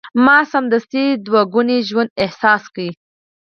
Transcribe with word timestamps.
ما 0.25 0.37
سمدستي 0.51 1.05
ستا 1.11 1.21
دوه 1.25 1.41
ګونی 1.53 1.77
ژوند 1.87 2.09
احساس 2.23 2.63
کړ. 2.73 2.79